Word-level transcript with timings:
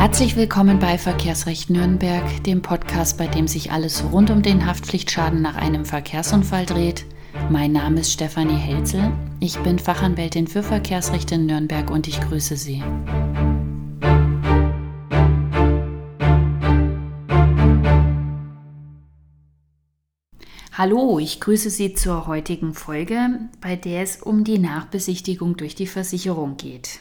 Herzlich 0.00 0.34
willkommen 0.34 0.78
bei 0.78 0.96
Verkehrsrecht 0.96 1.68
Nürnberg, 1.68 2.42
dem 2.44 2.62
Podcast, 2.62 3.18
bei 3.18 3.26
dem 3.26 3.46
sich 3.46 3.70
alles 3.70 4.02
rund 4.10 4.30
um 4.30 4.40
den 4.40 4.64
Haftpflichtschaden 4.64 5.42
nach 5.42 5.56
einem 5.56 5.84
Verkehrsunfall 5.84 6.64
dreht. 6.64 7.04
Mein 7.50 7.72
Name 7.72 8.00
ist 8.00 8.10
Stefanie 8.10 8.56
Helzel. 8.56 9.12
Ich 9.40 9.58
bin 9.58 9.78
Fachanwältin 9.78 10.46
für 10.46 10.62
Verkehrsrecht 10.62 11.30
in 11.32 11.44
Nürnberg 11.44 11.90
und 11.90 12.08
ich 12.08 12.18
grüße 12.18 12.56
Sie. 12.56 12.82
Hallo, 20.72 21.18
ich 21.18 21.40
grüße 21.40 21.68
Sie 21.68 21.92
zur 21.92 22.26
heutigen 22.26 22.72
Folge, 22.72 23.50
bei 23.60 23.76
der 23.76 24.00
es 24.00 24.22
um 24.22 24.44
die 24.44 24.58
Nachbesichtigung 24.58 25.58
durch 25.58 25.74
die 25.74 25.86
Versicherung 25.86 26.56
geht. 26.56 27.00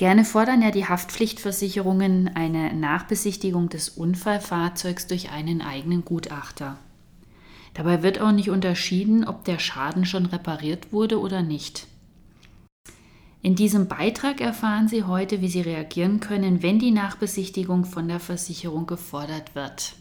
Gerne 0.00 0.24
fordern 0.24 0.62
ja 0.62 0.70
die 0.70 0.86
Haftpflichtversicherungen 0.86 2.34
eine 2.34 2.72
Nachbesichtigung 2.72 3.68
des 3.68 3.90
Unfallfahrzeugs 3.90 5.06
durch 5.08 5.30
einen 5.30 5.60
eigenen 5.60 6.06
Gutachter. 6.06 6.78
Dabei 7.74 8.02
wird 8.02 8.18
auch 8.18 8.32
nicht 8.32 8.48
unterschieden, 8.48 9.28
ob 9.28 9.44
der 9.44 9.58
Schaden 9.58 10.06
schon 10.06 10.24
repariert 10.24 10.90
wurde 10.90 11.20
oder 11.20 11.42
nicht. 11.42 11.86
In 13.42 13.56
diesem 13.56 13.88
Beitrag 13.88 14.40
erfahren 14.40 14.88
Sie 14.88 15.04
heute, 15.04 15.42
wie 15.42 15.48
Sie 15.48 15.60
reagieren 15.60 16.20
können, 16.20 16.62
wenn 16.62 16.78
die 16.78 16.92
Nachbesichtigung 16.92 17.84
von 17.84 18.08
der 18.08 18.20
Versicherung 18.20 18.86
gefordert 18.86 19.54
wird. 19.54 19.96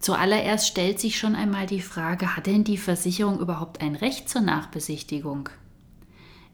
Zuallererst 0.00 0.68
stellt 0.68 1.00
sich 1.00 1.18
schon 1.18 1.34
einmal 1.34 1.64
die 1.64 1.80
Frage, 1.80 2.36
hat 2.36 2.44
denn 2.44 2.62
die 2.62 2.76
Versicherung 2.76 3.40
überhaupt 3.40 3.80
ein 3.80 3.96
Recht 3.96 4.28
zur 4.28 4.42
Nachbesichtigung? 4.42 5.48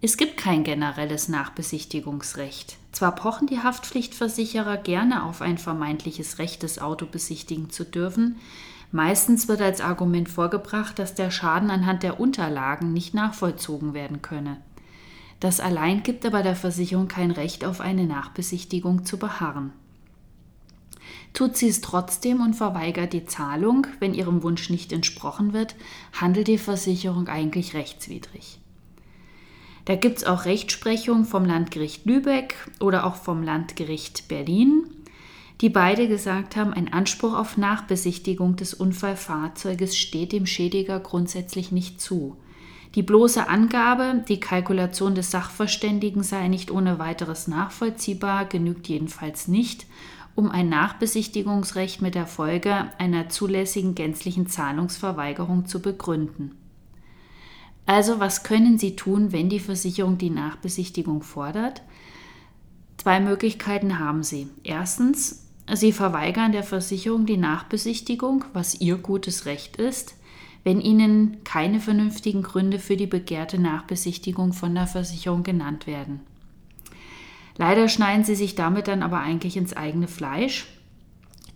Es 0.05 0.17
gibt 0.17 0.37
kein 0.37 0.65
generelles 0.65 1.29
Nachbesichtigungsrecht. 1.29 2.77
Zwar 2.91 3.15
pochen 3.15 3.47
die 3.47 3.61
Haftpflichtversicherer 3.61 4.77
gerne 4.77 5.23
auf 5.23 5.41
ein 5.41 5.59
vermeintliches 5.59 6.41
Recht, 6.41 6.65
das 6.65 6.81
Auto 6.81 7.07
besichtigen 7.07 7.71
zu 7.71 7.85
dürfen, 7.85 8.35
meistens 8.91 9.47
wird 9.47 9.61
als 9.61 9.81
Argument 9.81 10.29
vorgebracht, 10.29 10.99
dass 10.99 11.15
der 11.15 11.31
Schaden 11.31 11.71
anhand 11.71 12.03
der 12.03 12.19
Unterlagen 12.19 12.93
nicht 12.93 13.15
nachvollzogen 13.15 13.95
werden 13.95 14.23
könne. 14.23 14.57
Das 15.39 15.61
allein 15.61 16.03
gibt 16.03 16.27
aber 16.27 16.43
der 16.43 16.57
Versicherung 16.57 17.07
kein 17.07 17.31
Recht, 17.31 17.65
auf 17.65 17.81
eine 17.81 18.05
Nachbesichtigung 18.05 19.05
zu 19.05 19.19
beharren. 19.19 19.73
Tut 21.33 21.57
sie 21.57 21.69
es 21.69 21.81
trotzdem 21.81 22.41
und 22.41 22.55
verweigert 22.55 23.13
die 23.13 23.27
Zahlung, 23.27 23.87
wenn 24.01 24.15
ihrem 24.15 24.43
Wunsch 24.43 24.69
nicht 24.69 24.93
entsprochen 24.93 25.53
wird, 25.53 25.77
handelt 26.13 26.49
die 26.49 26.59
Versicherung 26.59 27.29
eigentlich 27.29 27.75
rechtswidrig. 27.75 28.59
Da 29.85 29.97
gibt 29.97 30.19
es 30.19 30.25
auch 30.25 30.45
Rechtsprechung 30.45 31.25
vom 31.25 31.45
Landgericht 31.45 32.07
Lübeck 32.07 32.55
oder 32.79 33.05
auch 33.05 33.17
vom 33.17 33.43
Landgericht 33.43 34.29
Berlin, 34.29 34.85
die 35.61 35.71
beide 35.71 36.09
gesagt 36.09 36.57
haben, 36.57 36.73
ein 36.73 36.93
Anspruch 36.93 37.35
auf 37.35 37.57
Nachbesichtigung 37.57 38.57
des 38.57 38.75
Unfallfahrzeuges 38.75 39.97
steht 39.97 40.33
dem 40.33 40.47
Schädiger 40.47 40.99
grundsätzlich 41.01 41.73
nicht 41.73 42.01
zu. 42.01 42.37
Die 42.95 43.03
bloße 43.03 43.49
Angabe, 43.49 44.25
die 44.29 44.39
Kalkulation 44.39 45.15
des 45.15 45.31
Sachverständigen 45.31 46.23
sei 46.23 46.49
nicht 46.49 46.71
ohne 46.71 46.99
weiteres 46.99 47.49
nachvollziehbar, 47.49 48.45
genügt 48.45 48.89
jedenfalls 48.89 49.49
nicht, 49.49 49.87
um 50.35 50.51
ein 50.51 50.69
Nachbesichtigungsrecht 50.69 52.03
mit 52.03 52.15
der 52.15 52.27
Folge 52.27 52.89
einer 52.99 53.29
zulässigen 53.29 53.95
gänzlichen 53.95 54.47
Zahlungsverweigerung 54.47 55.67
zu 55.67 55.81
begründen. 55.81 56.62
Also 57.87 58.21
was 58.21 58.43
können 58.43 58.79
Sie 58.79 58.97
tun, 58.97 59.33
wenn 59.33 59.49
die 59.49 59.61
Versicherung 59.61 60.19
die 60.19 60.31
Nachbesichtigung 60.31 61.23
fordert? 61.23 61.83
Zwei 62.97 63.21
Möglichkeiten 63.21 63.99
haben 63.99 64.23
Sie. 64.23 64.49
Erstens, 64.63 65.49
Sie 65.73 65.93
verweigern 65.93 66.53
der 66.53 66.63
Versicherung 66.63 67.27
die 67.27 67.37
Nachbesichtigung, 67.37 68.45
was 68.53 68.81
Ihr 68.81 68.97
gutes 68.97 69.47
Recht 69.47 69.77
ist, 69.77 70.15
wenn 70.65 70.81
Ihnen 70.81 71.43
keine 71.45 71.81
vernünftigen 71.81 72.43
Gründe 72.43 72.79
für 72.79 72.97
die 72.97 73.07
begehrte 73.07 73.61
Nachbesichtigung 73.61 74.53
von 74.53 74.75
der 74.75 74.87
Versicherung 74.87 75.43
genannt 75.43 75.87
werden. 75.87 76.21
Leider 77.57 77.89
schneiden 77.89 78.25
Sie 78.25 78.35
sich 78.35 78.55
damit 78.55 78.89
dann 78.89 79.03
aber 79.03 79.21
eigentlich 79.21 79.57
ins 79.57 79.77
eigene 79.77 80.09
Fleisch, 80.09 80.67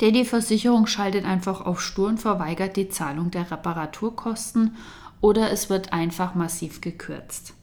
denn 0.01 0.13
die 0.13 0.25
Versicherung 0.25 0.87
schaltet 0.87 1.25
einfach 1.25 1.63
auf 1.63 1.81
Stur 1.81 2.09
und 2.09 2.21
verweigert 2.21 2.77
die 2.77 2.89
Zahlung 2.89 3.31
der 3.31 3.51
Reparaturkosten 3.51 4.77
oder 5.21 5.51
es 5.51 5.71
wird 5.71 5.93
einfach 5.93 6.35
massiv 6.35 6.81
gekürzt. 6.81 7.55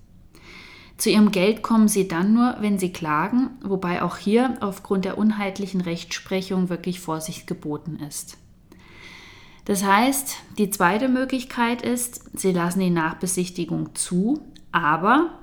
Zu 0.97 1.09
ihrem 1.09 1.31
Geld 1.31 1.63
kommen 1.63 1.87
sie 1.87 2.07
dann 2.07 2.33
nur, 2.33 2.55
wenn 2.59 2.79
sie 2.79 2.93
klagen, 2.93 3.51
wobei 3.63 4.03
auch 4.03 4.17
hier 4.17 4.57
aufgrund 4.61 5.05
der 5.05 5.17
unheitlichen 5.17 5.81
Rechtsprechung 5.81 6.69
wirklich 6.69 6.99
Vorsicht 6.99 7.47
geboten 7.47 7.99
ist. 8.07 8.37
Das 9.65 9.83
heißt, 9.83 10.35
die 10.57 10.69
zweite 10.69 11.07
Möglichkeit 11.07 11.81
ist, 11.81 12.37
sie 12.37 12.51
lassen 12.51 12.81
die 12.81 12.89
Nachbesichtigung 12.89 13.95
zu, 13.95 14.41
aber 14.71 15.39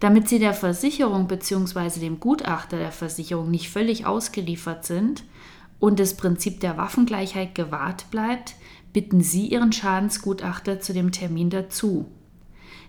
damit 0.00 0.28
sie 0.28 0.38
der 0.38 0.54
Versicherung 0.54 1.26
bzw. 1.26 2.00
dem 2.00 2.20
Gutachter 2.20 2.78
der 2.78 2.92
Versicherung 2.92 3.50
nicht 3.50 3.70
völlig 3.70 4.06
ausgeliefert 4.06 4.84
sind 4.84 5.24
und 5.80 5.98
das 5.98 6.16
Prinzip 6.16 6.60
der 6.60 6.76
Waffengleichheit 6.76 7.54
gewahrt 7.54 8.10
bleibt, 8.10 8.54
bitten 8.96 9.20
Sie 9.20 9.48
Ihren 9.48 9.74
Schadensgutachter 9.74 10.80
zu 10.80 10.94
dem 10.94 11.12
Termin 11.12 11.50
dazu. 11.50 12.06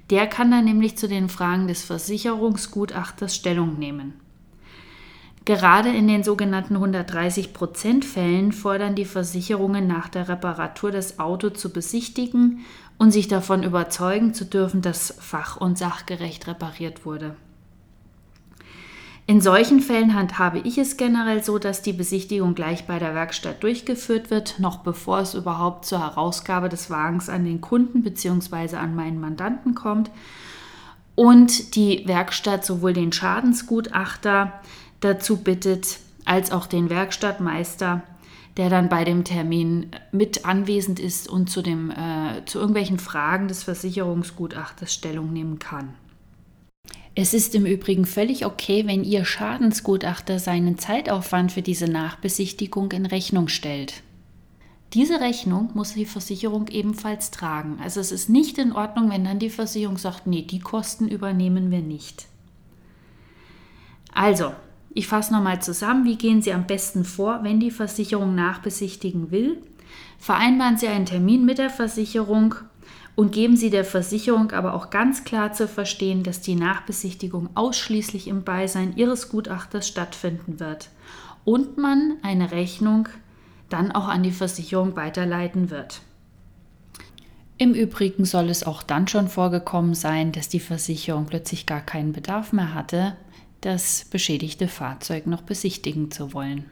Der 0.09 0.25
kann 0.25 0.49
dann 0.49 0.63
nämlich 0.63 0.97
zu 0.97 1.09
den 1.09 1.27
Fragen 1.27 1.67
des 1.67 1.83
Versicherungsgutachters 1.83 3.35
Stellung 3.35 3.77
nehmen. 3.77 4.13
Gerade 5.43 5.89
in 5.89 6.07
den 6.07 6.23
sogenannten 6.23 6.77
130-Prozent-Fällen 6.77 8.53
fordern 8.53 8.95
die 8.95 9.03
Versicherungen 9.03 9.85
nach 9.85 10.07
der 10.07 10.29
Reparatur 10.29 10.91
das 10.91 11.19
Auto 11.19 11.49
zu 11.49 11.73
besichtigen 11.73 12.59
und 12.97 13.11
sich 13.11 13.27
davon 13.27 13.63
überzeugen 13.63 14.33
zu 14.33 14.45
dürfen, 14.45 14.81
dass 14.81 15.13
fach- 15.19 15.57
und 15.57 15.77
sachgerecht 15.77 16.47
repariert 16.47 17.05
wurde. 17.05 17.35
In 19.29 19.41
solchen 19.41 19.81
Fällen 19.81 20.13
handhabe 20.13 20.59
ich 20.59 20.77
es 20.77 20.95
generell 20.95 21.43
so, 21.43 21.59
dass 21.59 21.81
die 21.81 21.91
Besichtigung 21.91 22.55
gleich 22.55 22.87
bei 22.87 22.97
der 22.97 23.13
Werkstatt 23.13 23.61
durchgeführt 23.61 24.31
wird, 24.31 24.57
noch 24.57 24.77
bevor 24.77 25.19
es 25.19 25.33
überhaupt 25.33 25.85
zur 25.85 25.99
Herausgabe 25.99 26.69
des 26.69 26.89
Wagens 26.89 27.27
an 27.27 27.43
den 27.43 27.59
Kunden 27.59 28.03
bzw. 28.03 28.77
an 28.77 28.95
meinen 28.95 29.19
Mandanten 29.19 29.75
kommt. 29.75 30.11
Und 31.15 31.75
die 31.75 32.07
Werkstatt 32.07 32.63
sowohl 32.63 32.93
den 32.93 33.11
Schadensgutachter 33.11 34.53
dazu 35.01 35.43
bittet, 35.43 35.99
als 36.23 36.53
auch 36.53 36.65
den 36.65 36.89
Werkstattmeister, 36.89 38.03
der 38.55 38.69
dann 38.69 38.87
bei 38.87 39.03
dem 39.03 39.25
Termin 39.25 39.87
mit 40.13 40.45
anwesend 40.45 41.01
ist 41.01 41.27
und 41.27 41.49
zu, 41.49 41.61
dem, 41.61 41.91
äh, 41.91 42.45
zu 42.45 42.59
irgendwelchen 42.59 42.97
Fragen 42.97 43.49
des 43.49 43.63
Versicherungsgutachters 43.63 44.93
Stellung 44.93 45.33
nehmen 45.33 45.59
kann. 45.59 45.95
Es 47.19 47.33
ist 47.33 47.55
im 47.55 47.65
Übrigen 47.65 48.05
völlig 48.05 48.45
okay, 48.45 48.85
wenn 48.85 49.03
Ihr 49.03 49.25
Schadensgutachter 49.25 50.37
seinen 50.37 50.77
Zeitaufwand 50.77 51.51
für 51.51 51.63
diese 51.63 51.87
Nachbesichtigung 51.87 52.91
in 52.91 53.07
Rechnung 53.07 53.47
stellt. 53.47 54.03
Diese 54.93 55.19
Rechnung 55.19 55.71
muss 55.73 55.95
die 55.95 56.05
Versicherung 56.05 56.67
ebenfalls 56.67 57.31
tragen. 57.31 57.79
Also 57.81 58.01
es 58.01 58.11
ist 58.11 58.29
nicht 58.29 58.59
in 58.59 58.71
Ordnung, 58.71 59.09
wenn 59.09 59.23
dann 59.23 59.39
die 59.39 59.49
Versicherung 59.49 59.97
sagt, 59.97 60.27
nee, 60.27 60.43
die 60.43 60.59
Kosten 60.59 61.07
übernehmen 61.07 61.71
wir 61.71 61.81
nicht. 61.81 62.27
Also, 64.13 64.53
ich 64.93 65.07
fasse 65.07 65.33
nochmal 65.33 65.59
zusammen, 65.59 66.05
wie 66.05 66.17
gehen 66.17 66.43
Sie 66.43 66.53
am 66.53 66.67
besten 66.67 67.03
vor, 67.03 67.39
wenn 67.41 67.59
die 67.59 67.71
Versicherung 67.71 68.35
nachbesichtigen 68.35 69.31
will. 69.31 69.59
Vereinbaren 70.19 70.77
Sie 70.77 70.87
einen 70.87 71.07
Termin 71.07 71.45
mit 71.45 71.57
der 71.57 71.71
Versicherung 71.71 72.53
und 73.17 73.31
geben 73.31 73.57
Sie 73.57 73.71
der 73.71 73.83
Versicherung 73.83 74.51
aber 74.51 74.75
auch 74.75 74.91
ganz 74.91 75.23
klar 75.23 75.51
zu 75.51 75.67
verstehen, 75.67 76.21
dass 76.21 76.39
die 76.39 76.53
Nachbesichtigung 76.53 77.49
ausschließlich 77.55 78.27
im 78.27 78.43
Beisein 78.43 78.95
Ihres 78.95 79.29
Gutachters 79.29 79.87
stattfinden 79.87 80.59
wird 80.59 80.89
und 81.43 81.79
man 81.79 82.17
eine 82.21 82.51
Rechnung 82.51 83.09
dann 83.69 83.91
auch 83.91 84.07
an 84.07 84.21
die 84.21 84.31
Versicherung 84.31 84.95
weiterleiten 84.95 85.71
wird. 85.71 86.01
Im 87.57 87.73
Übrigen 87.73 88.23
soll 88.23 88.51
es 88.51 88.63
auch 88.63 88.83
dann 88.83 89.07
schon 89.07 89.29
vorgekommen 89.29 89.95
sein, 89.95 90.31
dass 90.31 90.47
die 90.47 90.59
Versicherung 90.59 91.25
plötzlich 91.25 91.65
gar 91.65 91.81
keinen 91.81 92.13
Bedarf 92.13 92.53
mehr 92.53 92.75
hatte, 92.75 93.17
das 93.61 94.05
beschädigte 94.11 94.67
Fahrzeug 94.67 95.25
noch 95.25 95.41
besichtigen 95.41 96.11
zu 96.11 96.33
wollen. 96.33 96.65